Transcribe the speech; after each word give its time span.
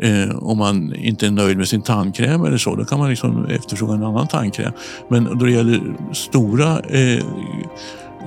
Eh, 0.00 0.36
om 0.38 0.58
man 0.58 0.94
inte 0.94 1.26
är 1.26 1.30
nöjd 1.30 1.58
med 1.58 1.68
sin 1.68 1.82
tandkräm 1.82 2.44
eller 2.44 2.58
så, 2.58 2.74
då 2.74 2.84
kan 2.84 2.98
man 2.98 3.10
liksom 3.10 3.46
efterfråga 3.46 3.94
en 3.94 4.04
annan 4.04 4.26
tandkräm. 4.26 4.72
Men 5.08 5.24
då 5.24 5.44
det 5.44 5.52
gäller 5.52 5.80
stora 6.12 6.80
eh, 6.80 7.24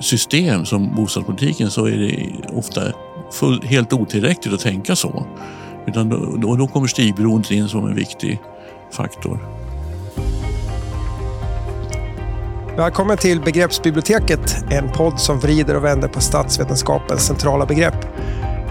system 0.02 0.66
som 0.66 0.96
bostadspolitiken 0.96 1.72
så 1.72 1.86
är 1.86 1.98
det 1.98 2.30
ofta 2.54 2.82
full, 3.32 3.62
helt 3.64 3.94
otillräckligt 3.94 4.54
att 4.54 4.60
tänka 4.60 4.96
så. 4.96 5.26
Utan 5.88 6.10
då, 6.10 6.36
då, 6.38 6.56
då 6.56 6.68
kommer 6.68 6.88
stigberoendet 6.88 7.52
in 7.52 7.68
som 7.68 7.88
en 7.88 7.96
viktig 7.96 8.40
faktor. 8.92 9.40
Välkommen 12.78 13.18
till 13.18 13.42
Begreppsbiblioteket, 13.42 14.64
en 14.72 14.92
podd 14.92 15.20
som 15.20 15.40
vrider 15.40 15.76
och 15.76 15.84
vänder 15.84 16.08
på 16.08 16.22
statsvetenskapens 16.22 17.22
centrala 17.22 17.66
begrepp. 17.66 18.06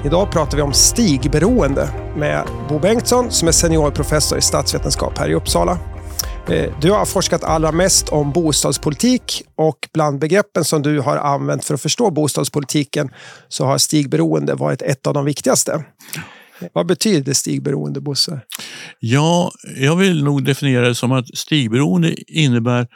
Idag 0.04 0.32
pratar 0.32 0.56
vi 0.56 0.62
om 0.62 0.72
stigberoende 0.72 1.90
med 2.16 2.46
Bo 2.68 2.78
Bengtsson 2.78 3.30
som 3.30 3.48
är 3.48 3.52
seniorprofessor 3.52 4.38
i 4.38 4.42
statsvetenskap 4.42 5.18
här 5.18 5.28
i 5.28 5.34
Uppsala. 5.34 5.78
Eh, 6.48 6.72
du 6.80 6.90
har 6.90 7.04
forskat 7.04 7.44
allra 7.44 7.72
mest 7.72 8.08
om 8.08 8.32
bostadspolitik 8.32 9.42
och 9.56 9.88
bland 9.94 10.20
begreppen 10.20 10.64
som 10.64 10.82
du 10.82 11.00
har 11.00 11.16
använt 11.16 11.64
för 11.64 11.74
att 11.74 11.82
förstå 11.82 12.10
bostadspolitiken 12.10 13.10
så 13.48 13.64
har 13.64 13.78
stigberoende 13.78 14.54
varit 14.54 14.82
ett 14.82 15.06
av 15.06 15.14
de 15.14 15.24
viktigaste. 15.24 15.84
Vad 16.72 16.86
betyder 16.86 17.32
stigberoende, 17.32 18.00
Bosse? 18.00 18.40
Ja, 18.98 19.52
jag 19.76 19.96
vill 19.96 20.24
nog 20.24 20.44
definiera 20.44 20.88
det 20.88 20.94
som 20.94 21.12
att 21.12 21.36
stigberoende 21.38 22.14
innebär 22.32 22.86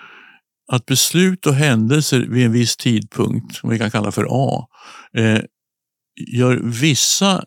att 0.73 0.87
beslut 0.87 1.47
och 1.47 1.55
händelser 1.55 2.27
vid 2.29 2.47
en 2.47 2.53
viss 2.53 2.77
tidpunkt, 2.77 3.57
som 3.57 3.71
vi 3.71 3.79
kan 3.79 3.91
kalla 3.91 4.13
för 4.13 4.27
A, 4.31 4.67
eh, 5.19 5.41
gör 6.17 6.61
vissa 6.65 7.45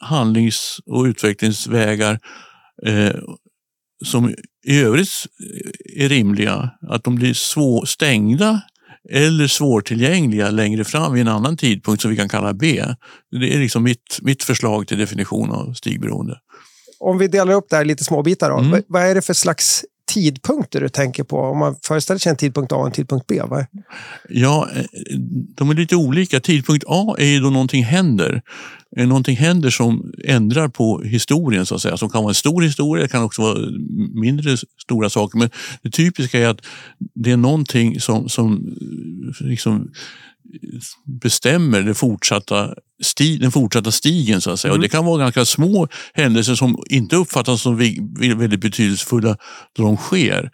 handlings 0.00 0.78
och 0.86 1.04
utvecklingsvägar 1.04 2.18
eh, 2.86 3.14
som 4.04 4.34
i 4.66 4.80
övrigt 4.80 5.26
är 5.96 6.08
rimliga, 6.08 6.70
att 6.88 7.04
de 7.04 7.14
blir 7.14 7.34
svår, 7.34 7.84
stängda 7.84 8.62
eller 9.10 9.46
svårtillgängliga 9.46 10.50
längre 10.50 10.84
fram 10.84 11.12
vid 11.12 11.20
en 11.20 11.28
annan 11.28 11.56
tidpunkt 11.56 12.02
som 12.02 12.10
vi 12.10 12.16
kan 12.16 12.28
kalla 12.28 12.54
B. 12.54 12.84
Det 13.40 13.54
är 13.54 13.58
liksom 13.58 13.82
mitt, 13.82 14.18
mitt 14.22 14.42
förslag 14.42 14.86
till 14.86 14.98
definition 14.98 15.50
av 15.50 15.72
stigberoende. 15.72 16.38
Om 17.00 17.18
vi 17.18 17.28
delar 17.28 17.54
upp 17.54 17.66
det 17.70 17.76
här 17.76 17.84
i 17.84 17.86
lite 17.86 18.04
små 18.04 18.22
bitar, 18.22 18.50
då. 18.50 18.58
Mm. 18.58 18.82
vad 18.88 19.02
är 19.02 19.14
det 19.14 19.22
för 19.22 19.34
slags 19.34 19.84
tidpunkter 20.14 20.80
du 20.80 20.88
tänker 20.88 21.24
på? 21.24 21.38
Om 21.38 21.58
man 21.58 21.76
föreställer 21.82 22.18
sig 22.18 22.30
en 22.30 22.36
tidpunkt 22.36 22.72
A 22.72 22.76
och 22.76 22.86
en 22.86 22.92
tidpunkt 22.92 23.26
B? 23.26 23.40
Va? 23.48 23.66
Ja, 24.28 24.68
eh, 24.76 24.84
de 25.56 25.70
är 25.70 25.74
lite 25.74 25.96
olika. 25.96 26.40
Tidpunkt 26.40 26.84
A 26.88 27.14
är 27.18 27.26
ju 27.26 27.40
då 27.40 27.50
någonting 27.50 27.84
händer. 27.84 28.42
Eh, 28.96 29.06
någonting 29.06 29.36
händer 29.36 29.70
som 29.70 30.12
ändrar 30.24 30.68
på 30.68 31.02
historien, 31.02 31.66
så 31.66 31.74
att 31.74 31.82
säga. 31.82 31.96
Som 31.96 32.10
kan 32.10 32.22
vara 32.22 32.30
en 32.30 32.34
stor 32.34 32.62
historia, 32.62 33.02
det 33.02 33.08
kan 33.08 33.22
också 33.22 33.42
vara 33.42 33.58
mindre 34.14 34.56
stora 34.82 35.10
saker. 35.10 35.38
Men 35.38 35.50
det 35.82 35.90
typiska 35.90 36.38
är 36.38 36.48
att 36.48 36.60
det 37.14 37.30
är 37.30 37.36
någonting 37.36 38.00
som, 38.00 38.28
som 38.28 38.52
eh, 39.40 39.46
liksom 39.46 39.90
bestämmer 41.22 41.82
det 41.82 41.94
fortsatta 41.94 42.74
sti, 43.02 43.36
den 43.36 43.52
fortsatta 43.52 43.90
stigen. 43.90 44.40
Så 44.40 44.50
att 44.50 44.60
säga. 44.60 44.70
Mm. 44.70 44.78
Och 44.78 44.82
det 44.82 44.88
kan 44.88 45.04
vara 45.04 45.18
ganska 45.18 45.44
små 45.44 45.88
händelser 46.14 46.54
som 46.54 46.82
inte 46.90 47.16
uppfattas 47.16 47.62
som 47.62 47.76
väldigt 48.36 48.60
betydelsefulla 48.60 49.36
då 49.76 49.82
de 49.82 49.96
sker. 49.96 50.50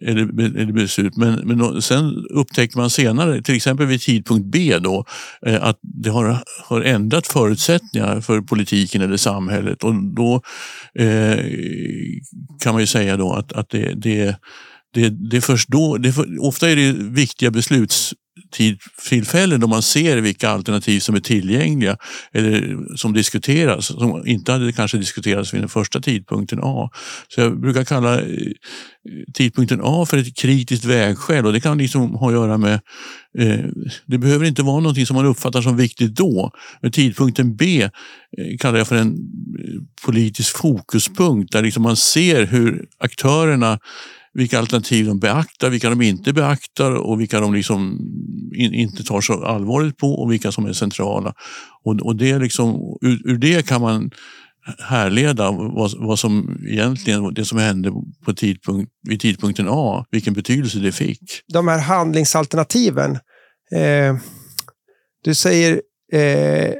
Eller, 0.00 0.40
eller 0.60 0.72
beslut. 0.72 1.16
Men, 1.16 1.34
men 1.34 1.82
sen 1.82 2.26
upptäcker 2.30 2.78
man 2.78 2.90
senare, 2.90 3.42
till 3.42 3.56
exempel 3.56 3.86
vid 3.86 4.00
tidpunkt 4.00 4.46
B, 4.46 4.78
då, 4.78 5.04
eh, 5.46 5.62
att 5.64 5.78
det 5.82 6.10
har, 6.10 6.42
har 6.64 6.80
ändrat 6.80 7.26
förutsättningar 7.26 8.20
för 8.20 8.40
politiken 8.40 9.02
eller 9.02 9.16
samhället. 9.16 9.84
Och 9.84 9.94
då 10.14 10.42
eh, 10.94 11.38
kan 12.62 12.72
man 12.72 12.80
ju 12.80 12.86
säga 12.86 13.16
då 13.16 13.32
att, 13.32 13.52
att 13.52 13.68
det, 13.70 13.94
det 13.94 14.36
det, 14.94 15.30
det 15.30 15.36
är 15.36 15.40
först 15.40 15.68
då, 15.68 15.96
det 15.96 16.12
för, 16.12 16.44
ofta 16.44 16.70
är 16.70 16.76
det 16.76 16.92
viktiga 16.92 17.50
beslutstillfällen 17.50 19.60
då 19.60 19.66
man 19.66 19.82
ser 19.82 20.16
vilka 20.16 20.50
alternativ 20.50 21.00
som 21.00 21.14
är 21.14 21.20
tillgängliga 21.20 21.96
eller 22.32 22.78
som 22.96 23.12
diskuteras, 23.12 23.86
som 23.86 24.26
inte 24.26 24.52
hade 24.52 24.72
kanske 24.72 24.98
diskuterats 24.98 25.54
vid 25.54 25.60
den 25.60 25.68
första 25.68 26.00
tidpunkten 26.00 26.58
A. 26.62 26.90
Så 27.28 27.40
jag 27.40 27.60
brukar 27.60 27.84
kalla 27.84 28.20
eh, 28.20 28.26
tidpunkten 29.34 29.80
A 29.82 30.06
för 30.06 30.18
ett 30.18 30.36
kritiskt 30.36 30.84
vägskäl 30.84 31.46
och 31.46 31.52
det 31.52 31.60
kan 31.60 31.78
liksom 31.78 32.14
ha 32.14 32.28
att 32.28 32.32
göra 32.32 32.58
med, 32.58 32.80
eh, 33.38 33.64
det 34.06 34.18
behöver 34.18 34.46
inte 34.46 34.62
vara 34.62 34.80
någonting 34.80 35.06
som 35.06 35.16
man 35.16 35.26
uppfattar 35.26 35.62
som 35.62 35.76
viktigt 35.76 36.14
då. 36.14 36.50
Men 36.82 36.92
tidpunkten 36.92 37.56
B 37.56 37.82
eh, 37.82 37.88
kallar 38.60 38.78
jag 38.78 38.88
för 38.88 38.96
en 38.96 39.08
eh, 39.08 39.14
politisk 40.06 40.56
fokuspunkt 40.56 41.52
där 41.52 41.62
liksom 41.62 41.82
man 41.82 41.96
ser 41.96 42.46
hur 42.46 42.86
aktörerna 42.98 43.78
vilka 44.34 44.58
alternativ 44.58 45.06
de 45.06 45.18
beaktar, 45.18 45.70
vilka 45.70 45.90
de 45.90 46.02
inte 46.02 46.32
beaktar 46.32 46.92
och 46.92 47.20
vilka 47.20 47.40
de 47.40 47.54
liksom 47.54 47.98
in, 48.56 48.74
inte 48.74 49.04
tar 49.04 49.20
så 49.20 49.44
allvarligt 49.44 49.96
på 49.96 50.14
och 50.14 50.32
vilka 50.32 50.52
som 50.52 50.66
är 50.66 50.72
centrala. 50.72 51.34
Och, 51.84 52.00
och 52.00 52.16
det 52.16 52.38
liksom, 52.38 52.98
ur, 53.00 53.30
ur 53.30 53.38
det 53.38 53.66
kan 53.66 53.80
man 53.80 54.10
härleda 54.78 55.50
vad, 55.50 55.90
vad 55.98 56.18
som 56.18 56.58
egentligen 56.68 57.34
det 57.34 57.44
som 57.44 57.58
hände 57.58 57.92
på 58.24 58.32
tidpunkt, 58.34 58.92
vid 59.08 59.20
tidpunkten 59.20 59.66
A, 59.68 60.06
vilken 60.10 60.34
betydelse 60.34 60.78
det 60.78 60.92
fick. 60.92 61.20
De 61.52 61.68
här 61.68 61.78
handlingsalternativen. 61.78 63.10
Eh, 63.72 64.16
du 65.24 65.34
säger 65.34 65.72
eh, 66.12 66.74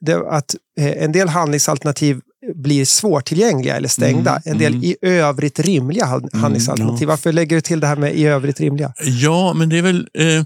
det, 0.00 0.30
att 0.30 0.54
eh, 0.78 1.02
en 1.02 1.12
del 1.12 1.28
handlingsalternativ 1.28 2.20
blir 2.54 2.84
svårtillgängliga 2.84 3.76
eller 3.76 3.88
stängda. 3.88 4.30
Mm, 4.30 4.42
en 4.44 4.58
del 4.58 4.72
mm. 4.72 4.84
i 4.84 4.96
övrigt 5.02 5.58
rimliga 5.58 6.06
handlingsalternativ. 6.32 6.96
Mm, 6.96 7.02
ja. 7.02 7.08
Varför 7.08 7.32
lägger 7.32 7.56
du 7.56 7.60
till 7.60 7.80
det 7.80 7.86
här 7.86 7.96
med 7.96 8.14
i 8.14 8.24
övrigt 8.24 8.60
rimliga? 8.60 8.92
Ja, 9.04 9.54
men 9.54 9.68
det 9.68 9.78
är 9.78 9.82
väl... 9.82 10.08
Eh, 10.18 10.44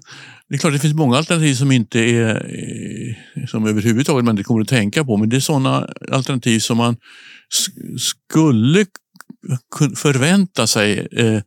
det 0.48 0.54
är 0.54 0.58
klart 0.58 0.72
det 0.72 0.78
finns 0.78 0.94
många 0.94 1.16
alternativ 1.16 1.54
som 1.54 1.72
inte 1.72 2.00
är 2.00 2.34
eh, 3.36 3.46
som 3.46 3.66
överhuvudtaget 3.66 4.24
man 4.24 4.32
inte 4.32 4.44
kommer 4.44 4.60
att 4.60 4.68
tänka 4.68 5.04
på. 5.04 5.16
Men 5.16 5.28
det 5.28 5.36
är 5.36 5.40
sådana 5.40 5.88
alternativ 6.12 6.58
som 6.58 6.76
man 6.76 6.96
skulle 7.98 8.86
förvänta 9.96 10.66
sig 10.66 11.08
eh, 11.12 11.40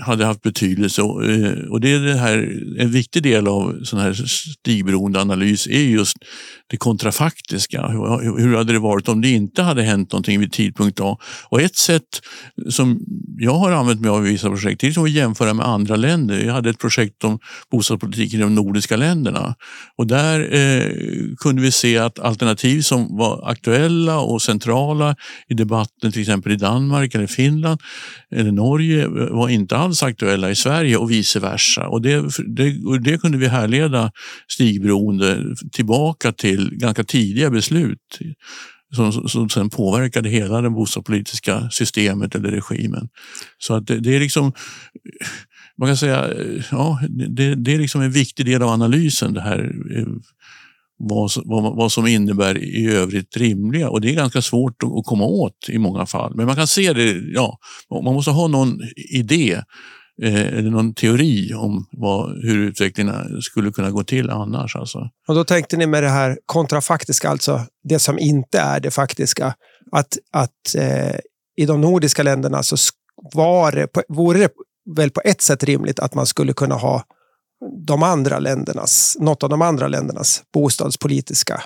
hade 0.00 0.24
haft 0.24 0.42
betydelse. 0.42 1.02
Eh, 1.02 1.70
och 1.70 1.80
det 1.80 1.92
är 1.92 2.00
det 2.00 2.18
här, 2.18 2.62
en 2.78 2.90
viktig 2.90 3.22
del 3.22 3.48
av 3.48 3.80
sån 3.84 4.00
här 4.00 4.12
stigberoende 4.12 5.20
analys 5.20 5.66
är 5.66 5.80
just 5.80 6.16
det 6.70 6.76
kontrafaktiska. 6.76 7.88
Hur 8.38 8.56
hade 8.56 8.72
det 8.72 8.78
varit 8.78 9.08
om 9.08 9.20
det 9.20 9.28
inte 9.28 9.62
hade 9.62 9.82
hänt 9.82 10.12
någonting 10.12 10.40
vid 10.40 10.52
tidpunkt 10.52 11.00
A? 11.00 11.18
Och 11.48 11.62
ett 11.62 11.76
sätt 11.76 12.02
som 12.70 13.00
jag 13.38 13.54
har 13.54 13.72
använt 13.72 14.00
mig 14.00 14.10
av 14.10 14.26
i 14.26 14.30
vissa 14.30 14.50
projekt 14.50 14.84
är 14.84 15.02
att 15.02 15.10
jämföra 15.10 15.54
med 15.54 15.66
andra 15.66 15.96
länder. 15.96 16.44
Jag 16.44 16.52
hade 16.52 16.70
ett 16.70 16.78
projekt 16.78 17.24
om 17.24 17.38
bostadspolitiken 17.70 18.40
i 18.40 18.42
de 18.42 18.54
nordiska 18.54 18.96
länderna 18.96 19.54
och 19.96 20.06
där 20.06 20.54
eh, 20.54 20.92
kunde 21.36 21.62
vi 21.62 21.70
se 21.70 21.98
att 21.98 22.18
alternativ 22.18 22.80
som 22.80 23.16
var 23.16 23.50
aktuella 23.50 24.18
och 24.20 24.42
centrala 24.42 25.16
i 25.48 25.54
debatten, 25.54 26.12
till 26.12 26.20
exempel 26.20 26.52
i 26.52 26.56
Danmark 26.56 27.14
eller 27.14 27.26
Finland 27.26 27.80
eller 28.34 28.52
Norge, 28.52 29.06
var 29.08 29.48
inte 29.48 29.76
alls 29.76 30.02
aktuella 30.02 30.50
i 30.50 30.54
Sverige 30.54 30.96
och 30.96 31.10
vice 31.10 31.40
versa. 31.40 31.88
Och 31.88 32.02
det, 32.02 32.22
det, 32.56 32.98
det 32.98 33.18
kunde 33.18 33.38
vi 33.38 33.46
härleda 33.46 34.12
stigberoende 34.48 35.44
tillbaka 35.72 36.32
till 36.32 36.57
till 36.58 36.78
ganska 36.78 37.04
tidiga 37.04 37.50
beslut 37.50 38.18
som, 38.94 39.28
som 39.28 39.48
sen 39.48 39.70
påverkade 39.70 40.28
hela 40.28 40.60
det 40.60 40.70
bostadspolitiska 40.70 41.70
systemet 41.70 42.34
eller 42.34 42.50
regimen. 42.50 43.08
Så 43.58 43.74
att 43.74 43.86
det, 43.86 44.00
det 44.00 44.16
är 44.16 44.20
liksom 44.20 44.52
man 45.78 45.88
kan 45.88 45.96
säga, 45.96 46.28
ja, 46.70 47.00
det, 47.08 47.54
det, 47.54 47.74
är 47.74 47.78
liksom 47.78 48.00
en 48.00 48.10
viktig 48.10 48.46
del 48.46 48.62
av 48.62 48.68
analysen 48.68 49.34
det 49.34 49.40
här 49.40 49.72
vad, 50.98 51.30
vad, 51.44 51.76
vad 51.76 51.92
som 51.92 52.06
innebär 52.06 52.58
i 52.58 52.90
övrigt 52.90 53.36
rimliga 53.36 53.90
och 53.90 54.00
det 54.00 54.10
är 54.10 54.14
ganska 54.14 54.42
svårt 54.42 54.82
att, 54.82 54.92
att 54.92 55.04
komma 55.04 55.24
åt 55.24 55.68
i 55.68 55.78
många 55.78 56.06
fall. 56.06 56.32
Men 56.34 56.46
man 56.46 56.56
kan 56.56 56.66
se 56.66 56.92
det, 56.92 57.12
ja, 57.12 57.58
man 57.90 58.14
måste 58.14 58.30
ha 58.30 58.48
någon 58.48 58.80
idé 59.10 59.62
Eh, 60.22 60.34
är 60.34 60.44
eller 60.44 60.70
någon 60.70 60.94
teori 60.94 61.54
om 61.54 61.86
vad, 61.92 62.42
hur 62.42 62.58
utvecklingen 62.58 63.42
skulle 63.42 63.70
kunna 63.70 63.90
gå 63.90 64.04
till 64.04 64.30
annars. 64.30 64.76
Alltså. 64.76 65.10
Och 65.28 65.34
då 65.34 65.44
tänkte 65.44 65.76
ni 65.76 65.86
med 65.86 66.02
det 66.02 66.08
här 66.08 66.38
kontrafaktiska, 66.46 67.28
alltså 67.28 67.60
det 67.84 67.98
som 67.98 68.18
inte 68.18 68.58
är 68.58 68.80
det 68.80 68.90
faktiska, 68.90 69.54
att, 69.92 70.18
att 70.32 70.74
eh, 70.76 71.16
i 71.56 71.66
de 71.66 71.80
nordiska 71.80 72.22
länderna 72.22 72.62
så 72.62 72.76
var 73.34 73.72
det, 73.72 73.88
vore 74.08 74.38
det 74.38 74.50
väl 74.96 75.10
på 75.10 75.20
ett 75.24 75.40
sätt 75.40 75.64
rimligt 75.64 76.00
att 76.00 76.14
man 76.14 76.26
skulle 76.26 76.52
kunna 76.52 76.74
ha 76.74 77.04
de 77.86 78.02
andra 78.02 78.38
ländernas, 78.38 79.16
något 79.20 79.42
av 79.42 79.50
de 79.50 79.62
andra 79.62 79.88
ländernas 79.88 80.42
bostadspolitiska 80.54 81.62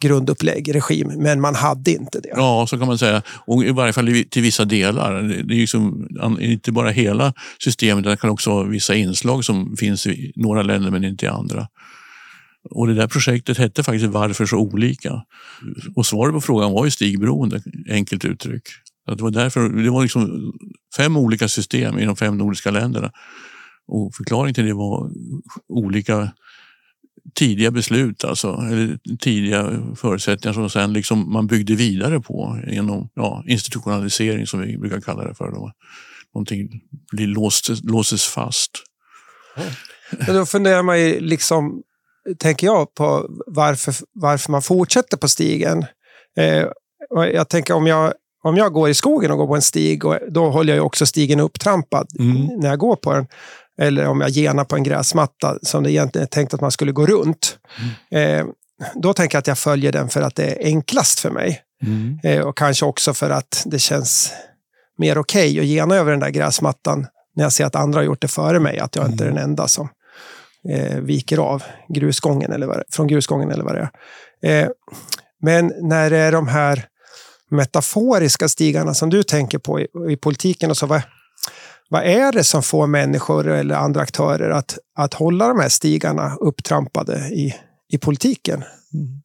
grundupplägg, 0.00 0.74
regim, 0.74 1.12
men 1.16 1.40
man 1.40 1.54
hade 1.54 1.90
inte 1.90 2.20
det. 2.20 2.32
Ja, 2.36 2.66
så 2.66 2.78
kan 2.78 2.86
man 2.86 2.98
säga. 2.98 3.22
Och 3.46 3.64
I 3.64 3.70
varje 3.70 3.92
fall 3.92 4.24
till 4.30 4.42
vissa 4.42 4.64
delar. 4.64 5.22
Det 5.22 5.54
är 5.54 5.60
liksom, 5.60 6.08
inte 6.40 6.72
bara 6.72 6.90
hela 6.90 7.32
systemet, 7.64 8.04
det 8.04 8.16
kan 8.16 8.30
också 8.30 8.50
vara 8.50 8.68
vissa 8.68 8.94
inslag 8.94 9.44
som 9.44 9.76
finns 9.76 10.06
i 10.06 10.32
några 10.36 10.62
länder 10.62 10.90
men 10.90 11.04
inte 11.04 11.26
i 11.26 11.28
andra. 11.28 11.68
Och 12.70 12.86
det 12.86 12.94
där 12.94 13.06
projektet 13.06 13.58
hette 13.58 13.82
faktiskt 13.82 14.06
Varför 14.06 14.46
så 14.46 14.56
olika? 14.56 15.22
Och 15.96 16.06
svaret 16.06 16.34
på 16.34 16.40
frågan 16.40 16.72
var 16.72 16.84
ju 16.84 16.90
stigberoende, 16.90 17.62
enkelt 17.90 18.24
uttryck. 18.24 18.62
det 19.06 19.22
var 19.22 19.30
därför, 19.30 19.68
det 19.68 19.90
var 19.90 20.02
liksom 20.02 20.52
fem 20.96 21.16
olika 21.16 21.48
system 21.48 21.98
i 21.98 22.04
de 22.04 22.16
fem 22.16 22.38
nordiska 22.38 22.70
länderna. 22.70 23.10
Och 23.88 24.14
förklaringen 24.14 24.54
till 24.54 24.66
det 24.66 24.74
var 24.74 25.10
olika 25.68 26.32
tidiga 27.34 27.70
beslut, 27.70 28.24
alltså, 28.24 28.48
eller 28.48 28.98
tidiga 29.18 29.82
förutsättningar 29.96 30.54
som 30.54 30.70
sen 30.70 30.92
liksom 30.92 31.32
man 31.32 31.46
byggde 31.46 31.74
vidare 31.74 32.20
på 32.20 32.60
genom 32.66 33.08
ja, 33.14 33.44
institutionalisering 33.46 34.46
som 34.46 34.60
vi 34.60 34.78
brukar 34.78 35.00
kalla 35.00 35.24
det 35.24 35.34
för. 35.34 35.50
Då. 35.50 35.72
Någonting 36.34 36.68
blir 37.12 37.26
låst, 37.26 37.84
låses 37.84 38.26
fast. 38.26 38.70
Men 40.26 40.36
då 40.36 40.46
funderar 40.46 40.82
man 40.82 41.00
ju 41.00 41.20
liksom, 41.20 41.82
tänker 42.38 42.66
jag, 42.66 42.94
på 42.94 43.26
varför, 43.46 43.94
varför 44.12 44.52
man 44.52 44.62
fortsätter 44.62 45.16
på 45.16 45.28
stigen. 45.28 45.84
Eh, 46.38 46.66
jag 47.32 47.48
tänker 47.48 47.74
om 47.74 47.86
jag, 47.86 48.12
om 48.42 48.56
jag 48.56 48.72
går 48.72 48.88
i 48.88 48.94
skogen 48.94 49.30
och 49.30 49.38
går 49.38 49.46
på 49.46 49.54
en 49.54 49.62
stig, 49.62 50.04
och 50.04 50.18
då 50.28 50.50
håller 50.50 50.76
jag 50.76 50.86
också 50.86 51.06
stigen 51.06 51.40
upptrampad 51.40 52.08
mm. 52.18 52.60
när 52.60 52.68
jag 52.68 52.78
går 52.78 52.96
på 52.96 53.12
den. 53.12 53.26
Eller 53.80 54.06
om 54.06 54.20
jag 54.20 54.30
genar 54.30 54.64
på 54.64 54.76
en 54.76 54.82
gräsmatta 54.82 55.58
som 55.62 55.82
det 55.82 55.92
egentligen 55.92 56.22
är 56.22 56.28
tänkt 56.28 56.54
att 56.54 56.60
man 56.60 56.70
skulle 56.70 56.92
gå 56.92 57.06
runt. 57.06 57.58
Mm. 58.10 58.40
Eh, 58.40 58.46
då 58.94 59.12
tänker 59.12 59.36
jag 59.36 59.40
att 59.40 59.46
jag 59.46 59.58
följer 59.58 59.92
den 59.92 60.08
för 60.08 60.22
att 60.22 60.36
det 60.36 60.44
är 60.44 60.64
enklast 60.64 61.20
för 61.20 61.30
mig. 61.30 61.62
Mm. 61.82 62.18
Eh, 62.22 62.40
och 62.40 62.56
kanske 62.56 62.86
också 62.86 63.14
för 63.14 63.30
att 63.30 63.62
det 63.66 63.78
känns 63.78 64.32
mer 64.98 65.18
okej 65.18 65.50
okay 65.50 65.60
att 65.60 65.66
gena 65.66 65.94
över 65.94 66.10
den 66.10 66.20
där 66.20 66.30
gräsmattan 66.30 67.06
när 67.36 67.44
jag 67.44 67.52
ser 67.52 67.64
att 67.64 67.76
andra 67.76 67.98
har 67.98 68.04
gjort 68.04 68.20
det 68.20 68.28
före 68.28 68.60
mig. 68.60 68.78
Att 68.78 68.96
jag 68.96 69.06
inte 69.06 69.24
är 69.24 69.28
den 69.28 69.38
enda 69.38 69.68
som 69.68 69.88
eh, 70.68 70.96
viker 70.96 71.38
av 71.38 71.62
grusgången 71.88 72.52
eller 72.52 72.66
vad, 72.66 72.82
från 72.90 73.06
grusgången 73.06 73.50
eller 73.50 73.64
vad 73.64 73.74
det 73.74 73.90
är. 74.42 74.62
Eh, 74.62 74.68
men 75.42 75.72
när 75.80 76.10
det 76.10 76.18
är 76.18 76.32
de 76.32 76.48
här 76.48 76.84
metaforiska 77.50 78.48
stigarna 78.48 78.94
som 78.94 79.10
du 79.10 79.22
tänker 79.22 79.58
på 79.58 79.80
i, 79.80 79.86
i 80.10 80.16
politiken, 80.16 80.70
och 80.70 80.76
så, 80.76 80.86
vad, 80.86 81.02
vad 81.90 82.02
är 82.02 82.32
det 82.32 82.44
som 82.44 82.62
får 82.62 82.86
människor 82.86 83.48
eller 83.48 83.74
andra 83.74 84.00
aktörer 84.00 84.50
att, 84.50 84.78
att 84.96 85.14
hålla 85.14 85.48
de 85.48 85.60
här 85.60 85.68
stigarna 85.68 86.34
upptrampade 86.40 87.28
i, 87.28 87.54
i 87.92 87.98
politiken? 87.98 88.64
Mm. 88.94 89.22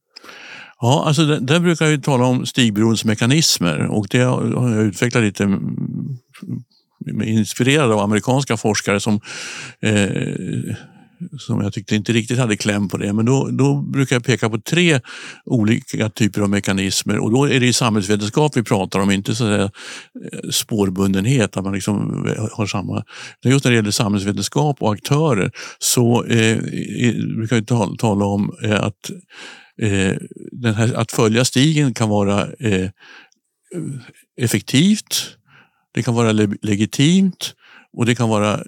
Ja, 0.81 1.03
alltså 1.07 1.25
där, 1.25 1.39
där 1.39 1.59
brukar 1.59 1.85
vi 1.85 2.01
tala 2.01 2.25
om 2.25 2.45
stigberoendesmekanismer 2.45 3.87
och 3.87 4.07
det 4.09 4.19
har 4.19 4.69
jag 4.69 4.83
utvecklat 4.83 5.23
lite 5.23 5.43
mm, 5.43 6.17
inspirerad 7.23 7.91
av 7.91 7.99
amerikanska 7.99 8.57
forskare 8.57 8.99
som 8.99 9.19
eh, 9.81 10.75
som 11.39 11.61
jag 11.61 11.73
tyckte 11.73 11.95
inte 11.95 12.13
riktigt 12.13 12.39
hade 12.39 12.57
kläm 12.57 12.87
på 12.87 12.97
det. 12.97 13.13
Men 13.13 13.25
då, 13.25 13.49
då 13.51 13.81
brukar 13.81 14.15
jag 14.15 14.23
peka 14.23 14.49
på 14.49 14.57
tre 14.57 14.99
olika 15.45 16.09
typer 16.09 16.41
av 16.41 16.49
mekanismer 16.49 17.17
och 17.17 17.31
då 17.31 17.49
är 17.49 17.59
det 17.59 17.67
i 17.67 17.73
samhällsvetenskap 17.73 18.57
vi 18.57 18.63
pratar 18.63 18.99
om, 18.99 19.11
inte 19.11 19.35
så 19.35 19.43
att 19.43 19.49
säga, 19.49 19.71
eh, 20.33 20.49
spårbundenhet, 20.49 21.57
att 21.57 21.63
man 21.63 21.73
liksom 21.73 22.27
eh, 22.27 22.47
har 22.51 22.65
samma... 22.65 23.03
Just 23.43 23.65
när 23.65 23.71
det 23.71 23.75
gäller 23.75 23.91
samhällsvetenskap 23.91 24.81
och 24.81 24.93
aktörer 24.93 25.51
så 25.79 26.23
eh, 26.23 26.57
brukar 27.37 27.55
vi 27.55 27.65
tala, 27.65 27.95
tala 27.95 28.25
om 28.25 28.55
eh, 28.63 28.83
att 28.83 29.09
eh, 29.81 30.15
den 30.51 30.73
här, 30.73 30.93
att 30.93 31.11
följa 31.11 31.45
stigen 31.45 31.93
kan 31.93 32.09
vara 32.09 32.47
eh, 32.59 32.89
effektivt, 34.41 35.37
det 35.93 36.03
kan 36.03 36.13
vara 36.13 36.31
legitimt 36.61 37.55
och 37.97 38.05
det 38.05 38.15
kan 38.15 38.29
vara 38.29 38.59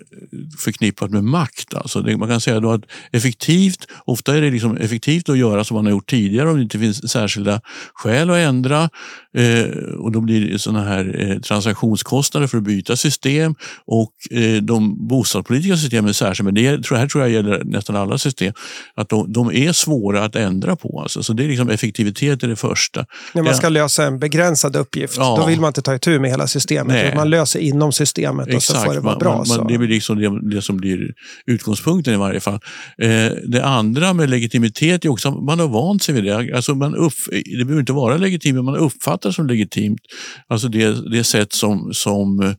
förknippat 0.59 1.11
med 1.11 1.23
makt. 1.23 1.73
Alltså 1.73 2.01
det, 2.01 2.17
man 2.17 2.29
kan 2.29 2.41
säga 2.41 2.59
då 2.59 2.71
att 2.71 2.81
effektivt, 3.11 3.87
ofta 4.05 4.37
är 4.37 4.41
det 4.41 4.51
liksom 4.51 4.77
effektivt 4.77 5.29
att 5.29 5.37
göra 5.37 5.63
som 5.63 5.75
man 5.75 5.85
har 5.85 5.91
gjort 5.91 6.09
tidigare 6.09 6.49
om 6.49 6.55
det 6.55 6.63
inte 6.63 6.79
finns 6.79 7.11
särskilda 7.11 7.61
skäl 7.93 8.29
att 8.29 8.37
ändra. 8.37 8.89
Eh, 9.37 9.65
och 9.99 10.11
då 10.11 10.21
blir 10.21 10.51
det 10.51 10.59
sådana 10.59 10.83
här 10.83 11.15
eh, 11.19 11.39
transaktionskostnader 11.39 12.47
för 12.47 12.57
att 12.57 12.63
byta 12.63 12.95
system 12.95 13.55
och 13.85 14.11
eh, 14.31 14.61
de 14.61 15.07
bostadspolitiska 15.07 15.77
systemen 15.77 16.13
särskilt, 16.13 16.45
men 16.45 16.53
det 16.53 16.83
tror, 16.83 16.97
här 16.97 17.07
tror 17.07 17.23
jag 17.23 17.31
gäller 17.31 17.63
nästan 17.63 17.95
alla 17.95 18.17
system, 18.17 18.53
att 18.95 19.09
de, 19.09 19.33
de 19.33 19.51
är 19.51 19.71
svåra 19.71 20.23
att 20.23 20.35
ändra 20.35 20.75
på. 20.75 21.01
Alltså. 21.01 21.23
Så 21.23 21.33
det 21.33 21.43
är 21.43 21.47
liksom 21.47 21.69
effektivitet 21.69 22.43
är 22.43 22.47
det 22.47 22.55
första. 22.55 23.05
När 23.33 23.43
man 23.43 23.55
ska 23.55 23.69
lösa 23.69 24.05
en 24.05 24.19
begränsad 24.19 24.75
uppgift, 24.75 25.17
ja. 25.17 25.37
då 25.39 25.45
vill 25.45 25.59
man 25.59 25.67
inte 25.67 25.81
ta 25.81 25.95
itu 25.95 26.19
med 26.19 26.31
hela 26.31 26.47
systemet. 26.47 27.15
Man 27.15 27.29
löser 27.29 27.59
inom 27.59 27.91
systemet 27.91 28.47
Exakt. 28.47 28.69
och 28.69 28.83
så 28.83 28.85
får 28.85 28.96
det 28.99 29.05
vara 29.05 29.17
bra. 29.17 29.37
Man, 29.37 29.57
man, 29.57 29.67
det 29.67 29.77
blir 29.77 29.87
liksom 29.87 30.19
det, 30.19 30.55
det, 30.55 30.61
som 30.61 30.77
blir 30.77 31.13
utgångspunkten 31.45 32.13
i 32.13 32.17
varje 32.17 32.39
fall. 32.39 32.59
Eh, 33.01 33.31
det 33.47 33.65
andra 33.65 34.13
med 34.13 34.29
legitimitet 34.29 35.05
är 35.05 35.09
också 35.09 35.29
att 35.29 35.43
man 35.43 35.59
har 35.59 35.67
vant 35.67 36.03
sig 36.03 36.15
vid 36.15 36.23
det. 36.23 36.55
Alltså 36.55 36.75
man 36.75 36.95
upp, 36.95 37.13
det 37.31 37.65
behöver 37.65 37.79
inte 37.79 37.93
vara 37.93 38.17
legitimt, 38.17 38.55
men 38.55 38.65
man 38.65 38.75
uppfattar 38.75 39.31
som 39.31 39.47
legitimt. 39.47 40.01
Alltså 40.47 40.67
det, 40.67 41.11
det 41.11 41.23
sätt 41.23 41.53
som, 41.53 41.89
som 41.93 42.39
eh, 42.39 42.53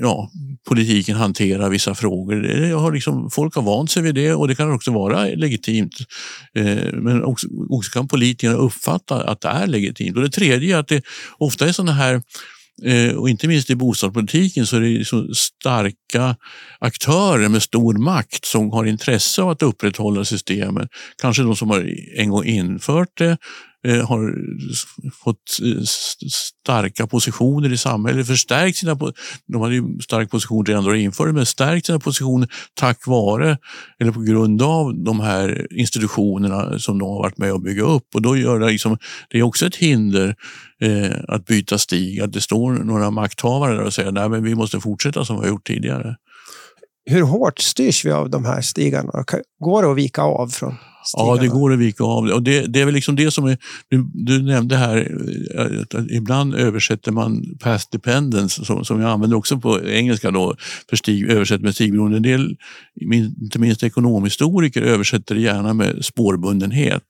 ja, 0.00 0.30
politiken 0.68 1.16
hanterar 1.16 1.70
vissa 1.70 1.94
frågor. 1.94 2.36
Det 2.36 2.70
har 2.70 2.92
liksom, 2.92 3.30
folk 3.30 3.54
har 3.54 3.62
vant 3.62 3.90
sig 3.90 4.02
vid 4.02 4.14
det 4.14 4.34
och 4.34 4.48
det 4.48 4.54
kan 4.54 4.72
också 4.72 4.92
vara 4.92 5.24
legitimt. 5.24 5.94
Eh, 6.54 6.92
men 6.92 7.24
också, 7.24 7.46
också 7.70 7.90
kan 7.90 8.08
politikerna 8.08 8.54
uppfatta 8.54 9.22
att 9.22 9.40
det 9.40 9.48
är 9.48 9.66
legitimt. 9.66 10.16
Och 10.16 10.22
det 10.22 10.30
tredje 10.30 10.76
är 10.76 10.80
att 10.80 10.88
det 10.88 11.02
ofta 11.38 11.68
är 11.68 11.72
sådana 11.72 11.92
här 11.92 12.22
Eh, 12.84 13.14
och 13.14 13.28
inte 13.28 13.48
minst 13.48 13.70
i 13.70 13.76
bostadspolitiken 13.76 14.66
så 14.66 14.76
är 14.76 14.80
det 14.80 15.04
så 15.04 15.34
starka 15.34 16.36
aktörer 16.78 17.48
med 17.48 17.62
stor 17.62 17.94
makt 17.94 18.44
som 18.44 18.70
har 18.70 18.84
intresse 18.84 19.42
av 19.42 19.48
att 19.48 19.62
upprätthålla 19.62 20.24
systemet. 20.24 20.88
Kanske 21.22 21.42
de 21.42 21.56
som 21.56 21.70
har 21.70 21.94
en 22.16 22.30
gång 22.30 22.44
infört 22.44 23.18
det 23.18 23.38
Eh, 23.86 24.08
har 24.08 24.34
fått 25.24 25.60
eh, 25.62 25.82
starka 26.30 27.06
positioner 27.06 27.72
i 27.72 27.76
samhället, 27.76 28.26
förstärkt 28.26 28.76
sina 28.76 28.98
De 29.46 29.62
hade 29.62 29.74
ju 29.74 29.98
stark 30.00 30.30
position 30.30 30.66
redan 30.66 30.84
då 30.84 30.90
de 30.90 30.98
införde 30.98 31.32
men 31.32 31.46
stärkt 31.46 31.86
sina 31.86 31.98
positioner 31.98 32.48
tack 32.74 33.06
vare 33.06 33.58
eller 34.00 34.12
på 34.12 34.20
grund 34.20 34.62
av 34.62 35.04
de 35.04 35.20
här 35.20 35.66
institutionerna 35.70 36.78
som 36.78 36.98
de 36.98 37.08
har 37.08 37.18
varit 37.18 37.38
med 37.38 37.52
och 37.52 37.62
bygga 37.62 37.82
upp. 37.82 38.04
Och 38.14 38.22
då 38.22 38.36
gör 38.36 38.58
det, 38.58 38.66
liksom, 38.66 38.98
det 39.30 39.38
är 39.38 39.42
också 39.42 39.66
ett 39.66 39.76
hinder 39.76 40.34
eh, 40.82 41.16
att 41.28 41.46
byta 41.46 41.78
stig, 41.78 42.20
att 42.20 42.32
det 42.32 42.40
står 42.40 42.72
några 42.72 43.10
makthavare 43.10 43.74
där 43.74 43.82
och 43.82 43.94
säger 43.94 44.18
att 44.18 44.42
vi 44.42 44.54
måste 44.54 44.80
fortsätta 44.80 45.24
som 45.24 45.36
vi 45.36 45.42
har 45.42 45.48
gjort 45.48 45.66
tidigare. 45.66 46.16
Hur 47.10 47.22
hårt 47.22 47.58
styrs 47.58 48.04
vi 48.04 48.10
av 48.10 48.30
de 48.30 48.44
här 48.44 48.60
stigarna? 48.60 49.24
Går 49.64 49.82
det 49.82 49.90
att 49.90 49.96
vika 49.96 50.22
av 50.22 50.48
från 50.48 50.76
Ja, 51.16 51.36
det 51.40 51.48
går 51.48 51.72
att 51.72 51.78
vika 51.78 52.04
av. 52.04 52.24
Och 52.24 52.42
det, 52.42 52.66
det 52.66 52.80
är 52.80 52.84
väl 52.84 52.94
liksom 52.94 53.16
det 53.16 53.30
som 53.30 53.44
är, 53.44 53.58
du, 53.88 54.10
du, 54.14 54.42
nämnde 54.42 54.76
här 54.76 55.16
att 55.56 56.10
ibland 56.10 56.54
översätter 56.54 57.12
man 57.12 57.58
past 57.60 57.92
dependence 57.92 58.64
som, 58.64 58.84
som 58.84 59.00
jag 59.00 59.10
använder 59.10 59.36
också 59.36 59.60
på 59.60 59.84
engelska 59.86 60.30
då, 60.30 60.56
för 60.90 60.96
stig, 60.96 61.30
översätter 61.30 61.64
med 61.64 61.74
stigberoende. 61.74 62.16
En 62.16 62.22
del, 62.22 62.56
inte 63.42 63.58
minst 63.58 63.82
ekonomhistoriker, 63.82 64.82
översätter 64.82 65.34
det 65.34 65.40
gärna 65.40 65.74
med 65.74 66.04
spårbundenhet. 66.04 67.04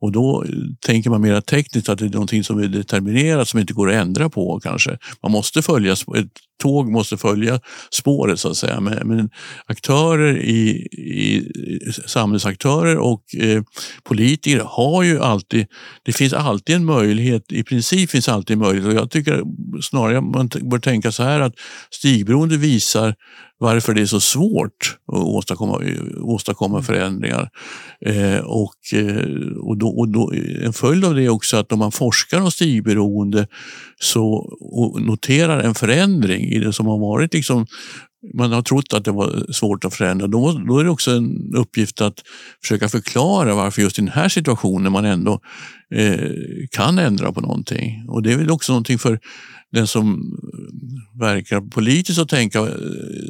Och 0.00 0.12
då 0.12 0.44
tänker 0.80 1.10
man 1.10 1.20
mer 1.20 1.40
tekniskt 1.40 1.88
att 1.88 1.98
det 1.98 2.04
är 2.04 2.10
någonting 2.10 2.44
som 2.44 2.58
är 2.58 2.68
determinerat 2.68 3.48
som 3.48 3.60
inte 3.60 3.72
går 3.72 3.90
att 3.90 3.96
ändra 3.96 4.28
på 4.28 4.60
kanske. 4.60 4.98
Man 5.22 5.32
måste 5.32 5.62
följa 5.62 5.92
ett 5.92 6.47
tåg 6.58 6.88
måste 6.90 7.16
följa 7.16 7.60
spåret 7.90 8.40
så 8.40 8.50
att 8.50 8.56
säga. 8.56 8.80
Men, 8.80 9.08
men 9.08 9.30
aktörer 9.66 10.38
i, 10.38 10.68
i, 10.92 11.52
samhällsaktörer 12.06 12.98
och 12.98 13.34
eh, 13.34 13.62
politiker 14.02 14.62
har 14.64 15.02
ju 15.02 15.20
alltid, 15.20 15.66
det 16.02 16.12
finns 16.12 16.32
alltid 16.32 16.76
en 16.76 16.84
möjlighet, 16.84 17.52
i 17.52 17.64
princip 17.64 18.10
finns 18.10 18.28
alltid 18.28 18.54
en 18.54 18.60
möjlighet 18.60 18.86
och 18.86 18.94
jag 18.94 19.10
tycker 19.10 19.42
snarare 19.82 20.20
man 20.20 20.50
bör 20.62 20.78
tänka 20.78 21.12
så 21.12 21.22
här 21.22 21.40
att 21.40 21.54
stigberoende 21.90 22.56
visar 22.56 23.14
varför 23.58 23.94
det 23.94 24.00
är 24.00 24.06
så 24.06 24.20
svårt 24.20 24.96
att 25.12 25.18
åstadkomma, 25.18 25.82
åstadkomma 26.20 26.76
mm. 26.76 26.84
förändringar. 26.84 27.50
Eh, 28.06 28.38
och, 28.38 28.74
eh, 28.92 29.26
och, 29.60 29.78
då, 29.78 29.88
och 29.88 30.08
då, 30.08 30.32
en 30.62 30.72
följd 30.72 31.04
av 31.04 31.14
det 31.14 31.22
är 31.22 31.28
också 31.28 31.56
att 31.56 31.72
om 31.72 31.78
man 31.78 31.92
forskar 31.92 32.40
om 32.40 32.50
stigberoende 32.50 33.46
så, 34.00 34.50
noterar 35.00 35.60
en 35.60 35.74
förändring 35.74 36.44
i 36.44 36.58
det 36.58 36.72
som 36.72 36.86
har 36.86 36.98
varit 36.98 37.34
liksom 37.34 37.66
man 38.34 38.52
har 38.52 38.62
trott 38.62 38.92
att 38.92 39.04
det 39.04 39.12
var 39.12 39.52
svårt 39.52 39.84
att 39.84 39.94
förändra. 39.94 40.26
Då, 40.26 40.52
då 40.52 40.78
är 40.78 40.84
det 40.84 40.90
också 40.90 41.10
en 41.10 41.54
uppgift 41.54 42.00
att 42.00 42.22
försöka 42.62 42.88
förklara 42.88 43.54
varför 43.54 43.82
just 43.82 43.98
i 43.98 44.02
den 44.02 44.12
här 44.12 44.28
situationen 44.28 44.92
man 44.92 45.04
ändå 45.04 45.40
eh, 45.94 46.30
kan 46.70 46.98
ändra 46.98 47.32
på 47.32 47.40
någonting. 47.40 48.04
Och 48.08 48.22
det 48.22 48.32
är 48.32 48.36
väl 48.36 48.50
också 48.50 48.72
någonting 48.72 48.98
för 48.98 49.20
den 49.72 49.86
som 49.86 50.36
verkar 51.20 51.60
politiskt 51.60 52.18
att 52.18 52.28
tänka 52.28 52.58
eh, 52.58 52.74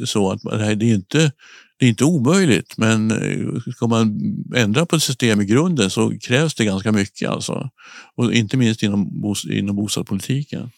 så 0.04 0.30
att 0.30 0.42
det 0.42 0.86
är 0.86 0.94
inte 0.94 1.32
det 1.78 1.84
är 1.86 1.88
inte 1.88 2.04
omöjligt, 2.04 2.78
men 2.78 3.10
eh, 3.10 3.72
ska 3.74 3.86
man 3.86 4.20
ändra 4.56 4.86
på 4.86 4.96
ett 4.96 5.02
system 5.02 5.40
i 5.40 5.44
grunden 5.44 5.90
så 5.90 6.18
krävs 6.20 6.54
det 6.54 6.64
ganska 6.64 6.92
mycket. 6.92 7.28
Alltså. 7.28 7.70
Och 8.16 8.32
inte 8.32 8.56
minst 8.56 8.82
inom, 8.82 9.34
inom 9.50 9.76
bostadspolitiken. 9.76 10.70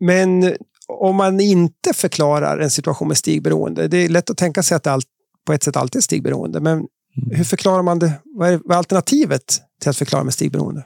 Men 0.00 0.54
om 0.88 1.16
man 1.16 1.40
inte 1.40 1.92
förklarar 1.94 2.58
en 2.58 2.70
situation 2.70 3.08
med 3.08 3.16
stigberoende, 3.16 3.88
det 3.88 3.96
är 3.96 4.08
lätt 4.08 4.30
att 4.30 4.36
tänka 4.36 4.62
sig 4.62 4.76
att 4.76 4.82
det 4.82 5.00
på 5.46 5.52
ett 5.52 5.62
sätt 5.62 5.76
alltid 5.76 5.98
är 5.98 6.02
stigberoende, 6.02 6.60
men 6.60 6.86
Hur 7.30 7.44
förklarar 7.44 7.82
man 7.82 7.98
det? 7.98 8.12
Vad 8.24 8.48
är, 8.48 8.60
vad 8.64 8.74
är 8.74 8.78
alternativet 8.78 9.60
till 9.80 9.90
att 9.90 9.96
förklara 9.96 10.24
med 10.24 10.34
stigberoende? 10.34 10.84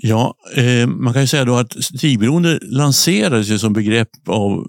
Ja, 0.00 0.34
eh, 0.54 0.86
man 0.86 1.12
kan 1.12 1.22
ju 1.22 1.28
säga 1.28 1.44
då 1.44 1.56
att 1.56 1.84
stigberoende 1.84 2.58
lanserades 2.62 3.60
som 3.60 3.72
begrepp 3.72 4.08
av 4.26 4.66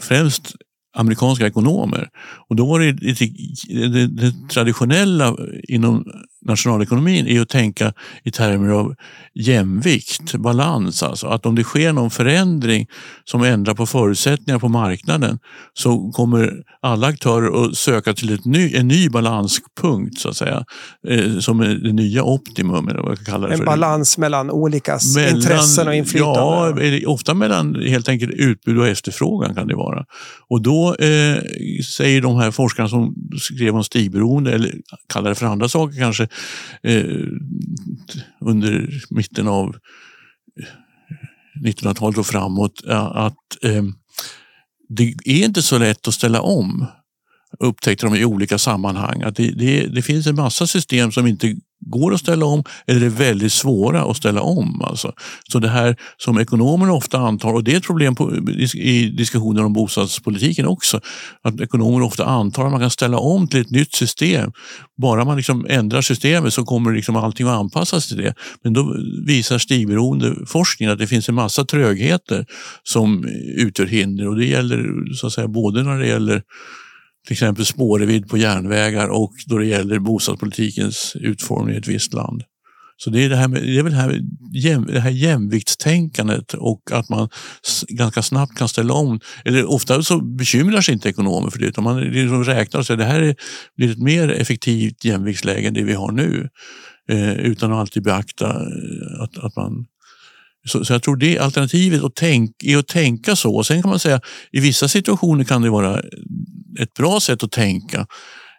främst 0.00 0.54
amerikanska 0.96 1.46
ekonomer. 1.46 2.08
Och 2.48 2.56
då 2.56 2.66
var 2.66 2.80
det, 2.80 2.92
det, 2.92 3.88
det, 3.88 4.06
det 4.06 4.48
traditionella 4.48 5.36
inom 5.68 6.04
nationalekonomin 6.42 7.26
är 7.26 7.40
att 7.40 7.48
tänka 7.48 7.92
i 8.24 8.30
termer 8.30 8.68
av 8.68 8.94
jämvikt, 9.34 10.34
balans. 10.34 11.02
Alltså 11.02 11.26
att 11.26 11.46
om 11.46 11.54
det 11.54 11.64
sker 11.64 11.92
någon 11.92 12.10
förändring 12.10 12.86
som 13.24 13.42
ändrar 13.42 13.74
på 13.74 13.86
förutsättningar 13.86 14.58
på 14.58 14.68
marknaden 14.68 15.38
så 15.74 16.10
kommer 16.10 16.52
alla 16.82 17.06
aktörer 17.06 17.64
att 17.64 17.76
söka 17.76 18.14
till 18.14 18.34
ett 18.34 18.44
ny, 18.44 18.74
en 18.74 18.88
ny 18.88 19.08
balanspunkt 19.08 20.18
så 20.18 20.28
att 20.28 20.36
säga. 20.36 20.64
Eh, 21.08 21.38
som 21.38 21.60
är 21.60 21.74
det 21.74 21.92
nya 21.92 22.22
optimum. 22.22 22.88
Eller 22.88 23.00
vad 23.00 23.10
jag 23.10 23.26
kallar 23.26 23.48
det 23.48 23.54
en 23.54 23.58
för. 23.58 23.66
balans 23.66 24.18
mellan 24.18 24.50
olika 24.50 24.98
mellan, 25.16 25.36
intressen 25.36 25.88
och 25.88 25.94
inflytande? 25.94 26.88
Ja, 26.88 27.08
ofta 27.08 27.34
mellan 27.34 27.74
helt 27.74 28.08
enkelt 28.08 28.32
utbud 28.32 28.78
och 28.78 28.88
efterfrågan 28.88 29.54
kan 29.54 29.66
det 29.66 29.74
vara. 29.74 30.04
Och 30.48 30.62
då 30.62 30.94
eh, 30.94 31.42
säger 31.96 32.22
de 32.22 32.36
här 32.36 32.50
forskarna 32.50 32.88
som 32.88 33.14
skrev 33.40 33.76
om 33.76 33.84
stigberoende, 33.84 34.52
eller 34.52 34.74
kallar 35.12 35.28
det 35.28 35.34
för 35.34 35.46
andra 35.46 35.68
saker 35.68 35.98
kanske, 35.98 36.28
eh, 36.82 37.26
under 38.40 39.02
mitten 39.10 39.48
av 39.48 39.76
1900-talet 41.64 42.18
och 42.18 42.26
framåt 42.26 42.86
eh, 42.88 43.04
att 43.04 43.64
eh, 43.64 43.82
det 44.88 45.14
är 45.24 45.44
inte 45.44 45.62
så 45.62 45.78
lätt 45.78 46.08
att 46.08 46.14
ställa 46.14 46.40
om 46.40 46.86
upptäckte 47.58 48.06
de 48.06 48.14
i 48.14 48.24
olika 48.24 48.58
sammanhang. 48.58 49.22
Att 49.22 49.36
det, 49.36 49.50
det, 49.50 49.86
det, 49.86 50.02
finns 50.02 50.26
en 50.26 50.36
massa 50.36 50.66
system 50.66 51.12
som 51.12 51.26
inte 51.26 51.56
går 51.86 52.14
att 52.14 52.20
ställa 52.20 52.46
om 52.46 52.64
eller 52.86 53.06
är 53.06 53.10
väldigt 53.10 53.52
svåra 53.52 54.02
att 54.02 54.16
ställa 54.16 54.40
om. 54.40 54.82
Alltså. 54.82 55.12
Så 55.52 55.58
det 55.58 55.68
här 55.68 55.96
som 56.16 56.38
ekonomer 56.38 56.90
ofta 56.90 57.18
antar, 57.18 57.52
och 57.52 57.64
det 57.64 57.72
är 57.72 57.76
ett 57.76 57.86
problem 57.86 58.14
på, 58.14 58.36
i 58.74 59.10
diskussioner 59.10 59.64
om 59.64 59.72
bostadspolitiken 59.72 60.66
också, 60.66 61.00
att 61.42 61.60
ekonomer 61.60 62.02
ofta 62.02 62.24
antar 62.24 62.64
att 62.64 62.70
man 62.70 62.80
kan 62.80 62.90
ställa 62.90 63.18
om 63.18 63.48
till 63.48 63.60
ett 63.60 63.70
nytt 63.70 63.94
system. 63.94 64.52
Bara 65.02 65.24
man 65.24 65.36
liksom 65.36 65.66
ändrar 65.68 66.02
systemet 66.02 66.54
så 66.54 66.64
kommer 66.64 66.92
liksom 66.92 67.16
allting 67.16 67.46
att 67.46 67.58
anpassas 67.58 68.08
till 68.08 68.16
det. 68.16 68.34
Men 68.64 68.72
då 68.72 68.96
visar 69.26 69.58
stigberoende 69.58 70.36
forskningen 70.46 70.92
att 70.92 70.98
det 70.98 71.06
finns 71.06 71.28
en 71.28 71.34
massa 71.34 71.64
trögheter 71.64 72.46
som 72.82 73.24
utgör 73.56 73.86
hinder 73.86 74.28
och 74.28 74.36
det 74.36 74.46
gäller 74.46 75.14
så 75.14 75.26
att 75.26 75.32
säga 75.32 75.48
både 75.48 75.82
när 75.82 75.98
det 75.98 76.06
gäller 76.06 76.42
till 77.26 77.32
exempel 77.32 77.66
spårvidd 77.66 78.28
på 78.28 78.36
järnvägar 78.36 79.08
och 79.08 79.32
då 79.46 79.58
det 79.58 79.66
gäller 79.66 79.98
bostadspolitikens 79.98 81.16
utformning 81.20 81.74
i 81.74 81.78
ett 81.78 81.88
visst 81.88 82.12
land. 82.12 82.42
Så 82.96 83.10
det 83.10 83.24
är 83.24 83.28
det 83.28 83.36
här, 83.36 83.48
med, 83.48 83.62
det 83.62 83.78
är 83.78 83.82
väl 83.82 83.92
det 83.92 83.98
här, 83.98 84.20
jäm, 84.52 84.86
det 84.86 85.00
här 85.00 85.10
jämviktstänkandet 85.10 86.54
och 86.54 86.82
att 86.92 87.08
man 87.08 87.28
ganska 87.88 88.22
snabbt 88.22 88.58
kan 88.58 88.68
ställa 88.68 88.94
om. 88.94 89.20
Eller 89.44 89.70
ofta 89.70 90.02
så 90.02 90.20
bekymrar 90.20 90.80
sig 90.80 90.94
inte 90.94 91.08
ekonomer 91.08 91.50
för 91.50 91.58
det 91.58 91.66
utan 91.66 91.84
man 91.84 92.00
liksom 92.00 92.44
räknar 92.44 92.80
och 92.80 92.86
säger 92.86 93.00
att 93.00 93.08
det 93.08 93.12
här 93.12 93.36
blir 93.76 93.90
ett 93.90 93.98
mer 93.98 94.28
effektivt 94.28 95.04
jämviktsläge 95.04 95.68
än 95.68 95.74
det 95.74 95.82
vi 95.82 95.92
har 95.92 96.12
nu. 96.12 96.48
Eh, 97.10 97.32
utan 97.32 97.72
att 97.72 97.78
alltid 97.78 98.02
beakta 98.02 98.46
eh, 98.46 99.22
att, 99.22 99.38
att 99.38 99.56
man 99.56 99.86
så, 100.68 100.84
så, 100.84 100.92
jag 100.92 101.02
tror 101.02 101.16
det 101.16 101.38
alternativet 101.38 102.04
att 102.04 102.14
tänk, 102.14 102.62
är 102.64 102.78
att 102.78 102.86
tänka 102.86 103.36
så. 103.36 103.64
sen 103.64 103.82
kan 103.82 103.90
man 103.90 103.98
säga 103.98 104.20
i 104.52 104.60
vissa 104.60 104.88
situationer 104.88 105.44
kan 105.44 105.62
det 105.62 105.70
vara 105.70 106.00
ett 106.80 106.94
bra 106.94 107.20
sätt 107.20 107.42
att 107.42 107.52
tänka. 107.52 108.06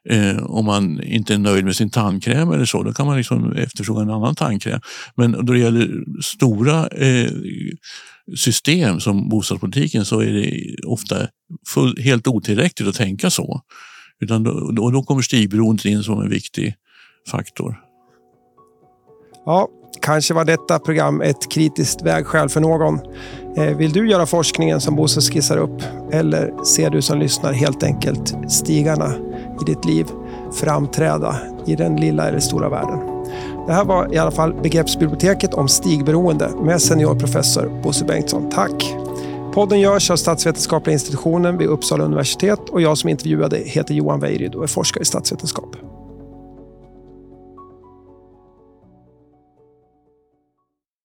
Eh, 0.10 0.44
om 0.44 0.66
man 0.66 1.04
inte 1.04 1.34
är 1.34 1.38
nöjd 1.38 1.66
med 1.66 1.76
sin 1.76 1.90
tandkräm 1.90 2.52
eller 2.52 2.66
så, 2.66 2.84
då 2.84 2.94
kan 2.94 3.06
man 3.06 3.18
liksom 3.18 3.52
efterfråga 3.52 4.02
en 4.02 4.10
annan 4.10 4.36
tandkräm. 4.36 4.82
Men 5.16 5.32
då 5.32 5.54
det 5.54 5.60
gäller 5.60 6.04
stora 6.22 6.88
eh, 6.88 7.32
system 8.36 9.00
som 9.00 9.30
bostadspolitiken 9.30 10.06
så 10.06 10.20
är 10.20 10.32
det 10.32 10.76
ofta 10.86 11.28
full, 11.68 11.98
helt 12.02 12.28
otillräckligt 12.28 12.90
att 12.90 12.96
tänka 12.96 13.30
så. 13.30 13.62
Utan 14.20 14.44
då, 14.44 14.72
då, 14.72 14.92
då 14.92 15.04
kommer 15.04 15.22
stigberoendet 15.22 15.86
in 15.86 16.04
som 16.04 16.22
en 16.22 16.30
viktig 16.30 16.76
faktor. 17.32 17.80
Ja, 19.46 19.70
Kanske 20.00 20.34
var 20.34 20.46
detta 20.46 20.80
program 20.80 21.22
ett 21.22 21.52
kritiskt 21.52 22.02
vägskäl 22.02 22.50
för 22.50 22.62
någon. 22.62 23.00
Eh, 23.58 23.78
vill 23.78 23.92
du 23.92 24.10
göra 24.10 24.26
forskningen 24.26 24.82
som 24.82 24.96
Bosse 24.96 25.22
skissar 25.22 25.58
upp? 25.58 25.82
Eller 26.12 26.64
ser 26.64 26.90
du 26.90 27.02
som 27.02 27.20
lyssnar 27.20 27.54
helt 27.54 27.84
enkelt 27.84 28.36
stigarna 28.50 29.14
i 29.62 29.66
ditt 29.66 29.86
liv 29.86 30.08
framträda 30.54 31.36
i 31.66 31.76
den 31.76 31.96
lilla 31.96 32.28
eller 32.28 32.40
stora 32.40 32.70
världen? 32.70 33.00
Det 33.68 33.74
här 33.74 33.86
var 33.86 34.14
i 34.14 34.18
alla 34.18 34.32
fall 34.32 34.54
Begreppsbiblioteket 34.54 35.54
om 35.54 35.68
stigberoende 35.68 36.50
med 36.62 36.82
seniorprofessor 36.82 37.82
Bosse 37.84 38.06
Bengtsson. 38.06 38.50
Tack! 38.50 38.96
Podden 39.54 39.80
görs 39.80 40.12
av 40.12 40.16
Statsvetenskapliga 40.16 40.94
institutionen 40.94 41.58
vid 41.58 41.68
Uppsala 41.68 42.04
universitet 42.04 42.60
och 42.70 42.82
jag 42.82 42.98
som 42.98 43.10
intervjuade 43.10 43.58
heter 43.58 43.94
Johan 43.94 44.20
Weirid 44.20 44.56
och 44.56 44.64
är 44.64 44.68
forskare 44.68 45.02
i 45.02 45.06
statsvetenskap. 45.06 45.91